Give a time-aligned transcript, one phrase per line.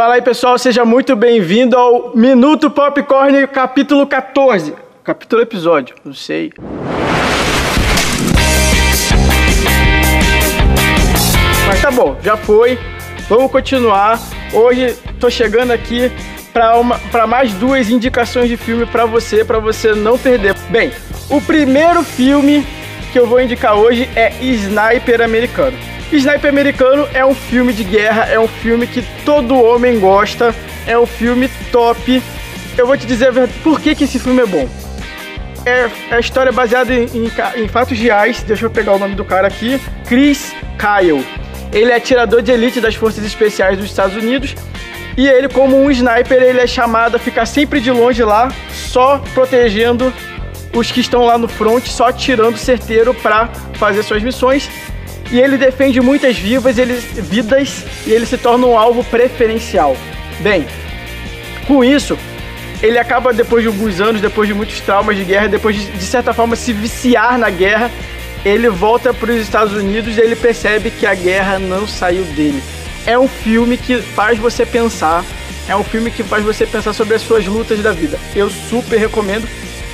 [0.00, 4.74] Fala aí, pessoal, seja muito bem-vindo ao Minuto Popcorn, capítulo 14.
[5.04, 6.50] Capítulo episódio, não sei.
[11.68, 12.78] Mas tá bom, já foi.
[13.28, 14.18] Vamos continuar.
[14.54, 16.10] Hoje tô chegando aqui
[16.50, 20.54] para mais duas indicações de filme para você, para você não perder.
[20.70, 20.92] Bem,
[21.28, 22.66] o primeiro filme
[23.12, 25.76] que eu vou indicar hoje é Sniper Americano.
[26.16, 30.52] Sniper Americano é um filme de guerra, é um filme que todo homem gosta,
[30.84, 32.20] é um filme top.
[32.76, 33.32] Eu vou te dizer
[33.62, 34.68] por que, que esse filme é bom.
[35.64, 37.30] É, é a história baseada em, em,
[37.62, 38.42] em, fatos reais.
[38.42, 39.80] Deixa eu pegar o nome do cara aqui.
[40.06, 41.24] Chris Kyle.
[41.72, 44.56] Ele é atirador de elite das Forças Especiais dos Estados Unidos.
[45.16, 49.18] E ele, como um sniper, ele é chamado a ficar sempre de longe lá, só
[49.32, 50.12] protegendo
[50.74, 54.68] os que estão lá no front, só atirando certeiro para fazer suas missões
[55.30, 59.96] e ele defende muitas vivas, ele, vidas e ele se torna um alvo preferencial.
[60.40, 60.66] Bem,
[61.66, 62.18] com isso,
[62.82, 66.04] ele acaba depois de alguns anos, depois de muitos traumas de guerra, depois de, de
[66.04, 67.90] certa forma se viciar na guerra,
[68.44, 72.62] ele volta para os Estados Unidos e ele percebe que a guerra não saiu dele.
[73.06, 75.24] É um filme que faz você pensar,
[75.68, 78.18] é um filme que faz você pensar sobre as suas lutas da vida.
[78.34, 79.46] Eu super recomendo.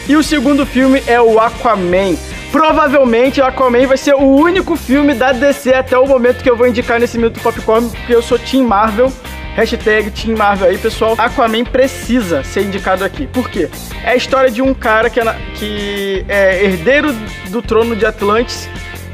[0.09, 2.17] E o segundo filme é o Aquaman.
[2.57, 6.67] Provavelmente Aquaman vai ser o único filme da DC até o momento que eu vou
[6.67, 9.13] indicar nesse Minuto Popcorn, porque eu sou Team Marvel.
[9.55, 11.15] Hashtag Team Marvel aí, pessoal.
[11.19, 13.27] Aquaman precisa ser indicado aqui.
[13.27, 13.69] Por quê?
[14.03, 17.13] É a história de um cara que é, que é herdeiro
[17.51, 18.71] do trono de Atlantis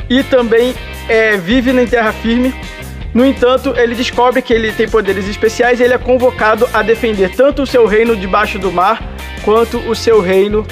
[0.08, 0.72] e também
[1.08, 2.54] é, vive em terra firme.
[3.12, 7.34] No entanto, ele descobre que ele tem poderes especiais e ele é convocado a defender
[7.34, 9.02] tanto o seu reino debaixo do mar
[9.44, 10.64] quanto o seu reino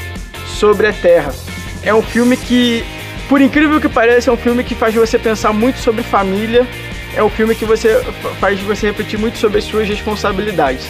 [0.46, 1.49] sobre a terra.
[1.82, 2.84] É um filme que,
[3.28, 6.66] por incrível que pareça, é um filme que faz você pensar muito sobre família.
[7.14, 8.02] É um filme que você
[8.38, 10.86] faz você refletir muito sobre as suas responsabilidades.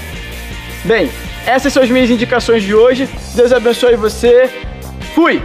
[0.85, 1.11] Bem,
[1.47, 3.09] essas são as minhas indicações de hoje.
[3.35, 4.51] Deus abençoe você.
[5.15, 5.43] Fui!